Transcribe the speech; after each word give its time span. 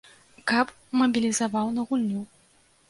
Каб 0.51 0.71
мабілізаваў 1.03 1.67
на 1.77 1.81
гульню. 1.93 2.21